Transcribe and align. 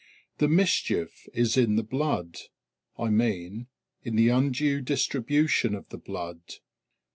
The 0.39 0.47
mischief 0.47 1.27
is 1.31 1.55
in 1.55 1.75
the 1.75 1.83
blood, 1.83 2.37
I 2.97 3.11
mean, 3.11 3.67
in 4.01 4.15
the 4.15 4.29
undue 4.29 4.81
distribution 4.81 5.75
of 5.75 5.89
the 5.89 5.99
blood. 5.99 6.41